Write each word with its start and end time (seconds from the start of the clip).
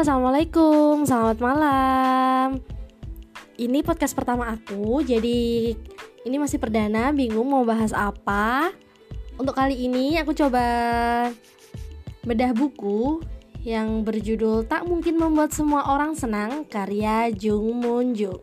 assalamualaikum, 0.00 1.04
selamat 1.04 1.38
malam. 1.44 2.56
Ini 3.60 3.84
podcast 3.84 4.16
pertama 4.16 4.48
aku, 4.48 5.04
jadi 5.04 5.76
ini 6.24 6.36
masih 6.40 6.56
perdana, 6.56 7.12
bingung 7.12 7.44
mau 7.44 7.68
bahas 7.68 7.92
apa. 7.92 8.72
Untuk 9.36 9.52
kali 9.52 9.76
ini 9.76 10.16
aku 10.16 10.32
coba 10.32 10.64
bedah 12.24 12.56
buku 12.56 13.20
yang 13.60 14.00
berjudul 14.00 14.64
Tak 14.64 14.88
Mungkin 14.88 15.20
Membuat 15.20 15.52
Semua 15.52 15.92
Orang 15.92 16.16
Senang 16.16 16.64
karya 16.64 17.28
Jung 17.36 17.84
Moon 17.84 18.16
Jung 18.16 18.40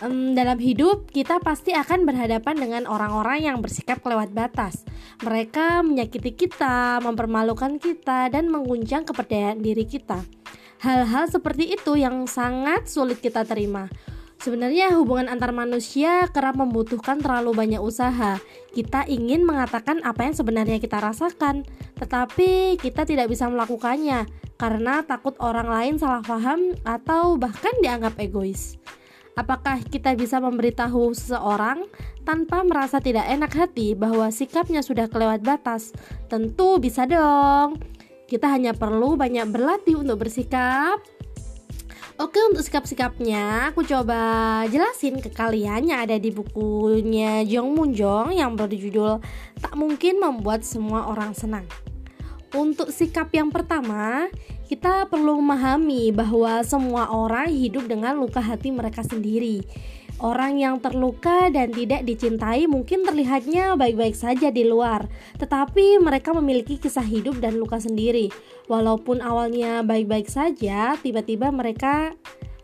um, 0.00 0.32
dalam 0.32 0.56
hidup 0.56 1.12
kita 1.12 1.44
pasti 1.44 1.76
akan 1.76 2.08
berhadapan 2.08 2.56
dengan 2.56 2.82
orang-orang 2.88 3.52
yang 3.52 3.60
bersikap 3.60 4.00
kelewat 4.00 4.32
batas. 4.32 4.88
Mereka 5.20 5.84
menyakiti 5.84 6.32
kita, 6.32 7.04
mempermalukan 7.04 7.76
kita, 7.76 8.32
dan 8.32 8.48
mengguncang 8.48 9.04
kepercayaan 9.04 9.60
diri 9.60 9.84
kita. 9.84 10.39
Hal-hal 10.80 11.28
seperti 11.28 11.76
itu 11.76 11.92
yang 12.00 12.24
sangat 12.24 12.88
sulit 12.88 13.20
kita 13.20 13.44
terima. 13.44 13.92
Sebenarnya 14.40 14.96
hubungan 14.96 15.28
antar 15.28 15.52
manusia 15.52 16.24
kerap 16.32 16.56
membutuhkan 16.56 17.20
terlalu 17.20 17.52
banyak 17.52 17.76
usaha. 17.84 18.40
Kita 18.72 19.04
ingin 19.04 19.44
mengatakan 19.44 20.00
apa 20.00 20.24
yang 20.24 20.32
sebenarnya 20.32 20.80
kita 20.80 20.96
rasakan, 20.96 21.68
tetapi 22.00 22.80
kita 22.80 23.04
tidak 23.04 23.28
bisa 23.28 23.44
melakukannya 23.52 24.24
karena 24.56 25.04
takut 25.04 25.36
orang 25.44 25.68
lain 25.68 25.94
salah 26.00 26.24
paham 26.24 26.72
atau 26.88 27.36
bahkan 27.36 27.76
dianggap 27.84 28.16
egois. 28.16 28.80
Apakah 29.36 29.84
kita 29.84 30.16
bisa 30.16 30.40
memberitahu 30.40 31.12
seseorang 31.12 31.84
tanpa 32.24 32.64
merasa 32.64 33.04
tidak 33.04 33.28
enak 33.28 33.52
hati 33.52 33.92
bahwa 33.92 34.32
sikapnya 34.32 34.80
sudah 34.80 35.12
kelewat 35.12 35.44
batas? 35.44 35.92
Tentu 36.32 36.80
bisa 36.80 37.04
dong. 37.04 37.76
Kita 38.30 38.46
hanya 38.46 38.70
perlu 38.78 39.18
banyak 39.18 39.42
berlatih 39.50 39.98
untuk 39.98 40.22
bersikap. 40.22 41.02
Oke, 42.14 42.38
untuk 42.46 42.62
sikap-sikapnya 42.62 43.74
aku 43.74 43.82
coba 43.82 44.62
jelasin 44.70 45.18
ke 45.18 45.34
kalian 45.34 45.90
yang 45.90 46.06
ada 46.06 46.14
di 46.14 46.30
bukunya 46.30 47.42
Jong 47.42 47.74
Moon 47.74 47.90
Jong 47.90 48.30
yang 48.30 48.54
berjudul 48.54 49.18
Tak 49.58 49.74
Mungkin 49.74 50.22
Membuat 50.22 50.62
Semua 50.62 51.10
Orang 51.10 51.34
Senang. 51.34 51.66
Untuk 52.54 52.94
sikap 52.94 53.34
yang 53.34 53.50
pertama, 53.50 54.30
kita 54.70 55.10
perlu 55.10 55.42
memahami 55.42 56.14
bahwa 56.14 56.62
semua 56.62 57.10
orang 57.10 57.50
hidup 57.50 57.90
dengan 57.90 58.14
luka 58.14 58.38
hati 58.38 58.70
mereka 58.70 59.02
sendiri. 59.02 59.66
Orang 60.20 60.60
yang 60.60 60.84
terluka 60.84 61.48
dan 61.48 61.72
tidak 61.72 62.04
dicintai 62.04 62.68
mungkin 62.68 63.08
terlihatnya 63.08 63.72
baik-baik 63.72 64.12
saja 64.12 64.52
di 64.52 64.68
luar, 64.68 65.08
tetapi 65.40 65.96
mereka 65.96 66.36
memiliki 66.36 66.76
kisah 66.76 67.08
hidup 67.08 67.40
dan 67.40 67.56
luka 67.56 67.80
sendiri. 67.80 68.28
Walaupun 68.68 69.24
awalnya 69.24 69.80
baik-baik 69.80 70.28
saja, 70.28 71.00
tiba-tiba 71.00 71.48
mereka 71.48 72.12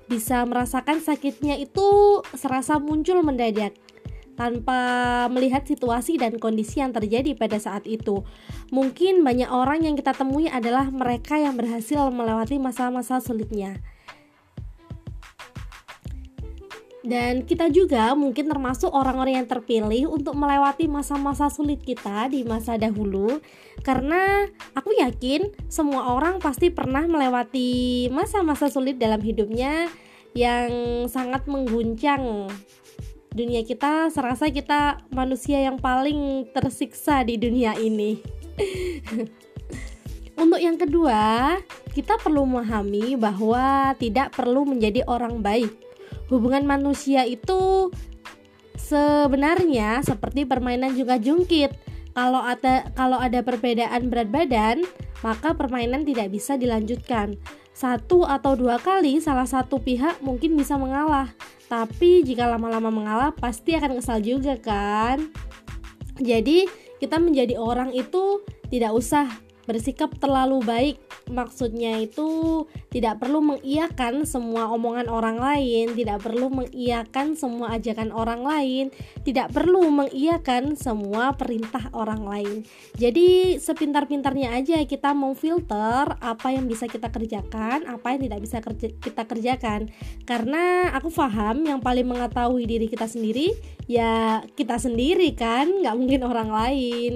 bisa 0.04 0.44
merasakan 0.44 1.00
sakitnya 1.00 1.56
itu 1.56 2.20
serasa 2.36 2.76
muncul 2.76 3.24
mendadak 3.24 3.72
tanpa 4.36 5.24
melihat 5.32 5.64
situasi 5.64 6.20
dan 6.20 6.36
kondisi 6.36 6.84
yang 6.84 6.92
terjadi 6.92 7.32
pada 7.32 7.56
saat 7.56 7.88
itu. 7.88 8.20
Mungkin 8.68 9.24
banyak 9.24 9.48
orang 9.48 9.88
yang 9.88 9.96
kita 9.96 10.12
temui 10.12 10.52
adalah 10.52 10.92
mereka 10.92 11.40
yang 11.40 11.56
berhasil 11.56 12.12
melewati 12.12 12.60
masa-masa 12.60 13.16
sulitnya. 13.18 13.80
Dan 17.06 17.46
kita 17.46 17.70
juga 17.70 18.10
mungkin 18.18 18.50
termasuk 18.50 18.90
orang-orang 18.90 19.38
yang 19.38 19.46
terpilih 19.46 20.10
untuk 20.10 20.34
melewati 20.34 20.90
masa-masa 20.90 21.46
sulit 21.46 21.78
kita 21.86 22.26
di 22.26 22.42
masa 22.42 22.74
dahulu 22.74 23.38
Karena 23.86 24.50
aku 24.74 24.90
yakin 24.98 25.54
semua 25.70 26.10
orang 26.18 26.42
pasti 26.42 26.74
pernah 26.74 27.06
melewati 27.06 28.10
masa-masa 28.10 28.66
sulit 28.66 28.98
dalam 28.98 29.22
hidupnya 29.22 29.86
Yang 30.34 30.74
sangat 31.14 31.46
mengguncang 31.46 32.50
dunia 33.36 33.60
kita 33.68 34.08
serasa 34.08 34.48
kita 34.48 35.04
manusia 35.12 35.60
yang 35.60 35.76
paling 35.76 36.48
tersiksa 36.56 37.20
di 37.20 37.36
dunia 37.36 37.76
ini. 37.76 38.16
Untuk 40.40 40.56
yang 40.56 40.80
kedua, 40.80 41.56
kita 41.92 42.16
perlu 42.16 42.48
memahami 42.48 43.12
bahwa 43.20 43.92
tidak 44.00 44.32
perlu 44.32 44.64
menjadi 44.64 45.04
orang 45.04 45.44
baik. 45.44 45.85
Hubungan 46.26 46.66
manusia 46.66 47.22
itu 47.22 47.90
sebenarnya 48.74 50.02
seperti 50.02 50.46
permainan 50.46 50.94
juga 50.98 51.16
jungkit. 51.18 51.74
Kalau 52.16 52.40
ada 52.40 52.88
kalau 52.96 53.20
ada 53.20 53.44
perbedaan 53.44 54.08
berat 54.08 54.32
badan, 54.32 54.82
maka 55.20 55.52
permainan 55.52 56.02
tidak 56.02 56.32
bisa 56.32 56.56
dilanjutkan. 56.56 57.36
Satu 57.76 58.24
atau 58.24 58.56
dua 58.56 58.80
kali 58.80 59.20
salah 59.20 59.44
satu 59.44 59.76
pihak 59.76 60.24
mungkin 60.24 60.56
bisa 60.56 60.80
mengalah, 60.80 61.28
tapi 61.68 62.24
jika 62.24 62.48
lama-lama 62.48 62.88
mengalah 62.88 63.30
pasti 63.36 63.76
akan 63.76 64.00
kesal 64.00 64.22
juga 64.24 64.56
kan 64.56 65.28
jadi 66.16 66.64
kita 66.96 67.20
menjadi 67.20 67.60
orang 67.60 67.92
itu 67.92 68.40
tidak 68.72 68.96
usah 68.96 69.28
bersikap 69.66 70.14
terlalu 70.16 70.62
baik. 70.64 70.96
Maksudnya 71.26 71.98
itu 72.00 72.64
tidak 72.94 73.20
perlu 73.20 73.42
mengiyakan 73.42 74.24
semua 74.24 74.70
omongan 74.72 75.10
orang 75.10 75.36
lain 75.36 75.92
tidak 75.92 76.24
perlu 76.24 76.48
mengiyakan 76.48 77.36
semua 77.36 77.76
ajakan 77.76 78.08
orang 78.14 78.40
lain 78.40 78.84
tidak 79.20 79.52
perlu 79.52 79.90
mengiyakan 79.90 80.78
semua 80.78 81.34
perintah 81.34 81.90
orang 81.92 82.22
lain. 82.24 82.56
Jadi 82.96 83.58
sepintar-pintarnya 83.60 84.54
aja 84.54 84.80
kita 84.86 85.12
mau 85.12 85.34
filter 85.36 86.14
apa 86.22 86.48
yang 86.54 86.64
bisa 86.70 86.86
kita 86.86 87.10
kerjakan 87.10 87.84
apa 87.90 88.16
yang 88.16 88.20
tidak 88.30 88.40
bisa 88.40 88.58
kerja, 88.62 88.88
kita 88.96 89.22
kerjakan. 89.26 89.80
Karena 90.24 90.94
aku 90.94 91.10
paham 91.10 91.66
yang 91.66 91.82
paling 91.82 92.06
mengetahui 92.06 92.64
diri 92.64 92.86
kita 92.86 93.10
sendiri 93.10 93.52
ya 93.86 94.42
kita 94.58 94.78
sendiri 94.82 95.30
kan 95.34 95.82
nggak 95.82 95.94
mungkin 95.94 96.22
orang 96.26 96.50
lain 96.50 97.12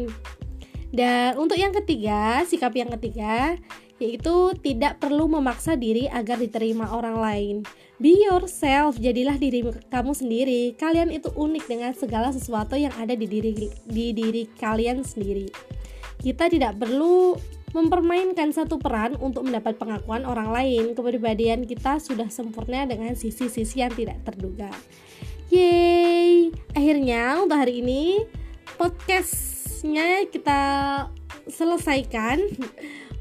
dan 0.90 1.38
untuk 1.38 1.54
yang 1.54 1.70
ketiga, 1.70 2.42
sikap 2.46 2.74
yang 2.74 2.90
ketiga 2.98 3.58
yaitu 4.00 4.56
tidak 4.64 4.96
perlu 4.96 5.28
memaksa 5.28 5.76
diri 5.76 6.08
agar 6.08 6.40
diterima 6.40 6.88
orang 6.88 7.20
lain. 7.20 7.56
Be 8.00 8.16
yourself, 8.16 8.96
jadilah 8.96 9.36
diri 9.36 9.60
kamu 9.92 10.16
sendiri. 10.16 10.72
Kalian 10.80 11.12
itu 11.12 11.28
unik 11.28 11.64
dengan 11.68 11.92
segala 11.92 12.32
sesuatu 12.32 12.80
yang 12.80 12.96
ada 12.96 13.12
di 13.12 13.28
diri 13.28 13.68
di 13.84 14.06
diri 14.16 14.48
kalian 14.56 15.04
sendiri. 15.04 15.52
Kita 16.16 16.48
tidak 16.48 16.80
perlu 16.80 17.36
mempermainkan 17.76 18.50
satu 18.56 18.80
peran 18.80 19.20
untuk 19.20 19.44
mendapat 19.44 19.76
pengakuan 19.76 20.24
orang 20.24 20.48
lain. 20.48 20.96
Kepribadian 20.96 21.68
kita 21.68 22.00
sudah 22.00 22.32
sempurna 22.32 22.88
dengan 22.88 23.12
sisi-sisi 23.12 23.84
yang 23.84 23.92
tidak 23.92 24.16
terduga. 24.24 24.72
Yeay! 25.52 26.56
Akhirnya 26.72 27.36
untuk 27.36 27.60
hari 27.60 27.84
ini 27.84 28.24
podcast 28.80 29.59
podcastnya 29.80 30.28
kita 30.28 30.62
selesaikan. 31.48 32.36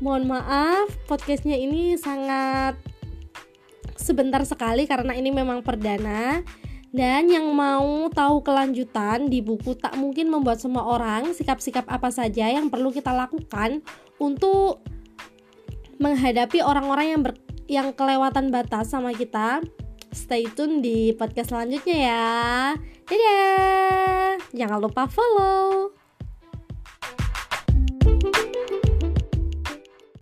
Mohon 0.03 0.35
maaf 0.35 0.91
podcastnya 1.07 1.55
ini 1.55 1.95
sangat 1.95 2.75
sebentar 3.95 4.43
sekali 4.43 4.83
karena 4.83 5.15
ini 5.15 5.31
memang 5.31 5.63
perdana. 5.63 6.43
Dan 6.91 7.31
yang 7.31 7.47
mau 7.55 8.11
tahu 8.11 8.43
kelanjutan 8.43 9.31
di 9.31 9.39
buku 9.39 9.71
tak 9.79 9.95
mungkin 9.95 10.27
membuat 10.27 10.59
semua 10.59 10.83
orang 10.83 11.31
sikap-sikap 11.31 11.87
apa 11.87 12.11
saja 12.11 12.51
yang 12.51 12.67
perlu 12.67 12.91
kita 12.91 13.15
lakukan 13.15 13.79
untuk 14.19 14.83
menghadapi 15.95 16.59
orang-orang 16.59 17.07
yang 17.07 17.21
ber, 17.23 17.39
yang 17.71 17.87
kelewatan 17.95 18.51
batas 18.51 18.91
sama 18.91 19.15
kita. 19.15 19.63
Stay 20.11 20.43
tune 20.51 20.83
di 20.83 21.15
podcast 21.15 21.55
selanjutnya 21.55 21.97
ya. 22.03 22.27
Dadah. 23.07 24.43
Jangan 24.51 24.79
lupa 24.83 25.07
follow 25.07 25.98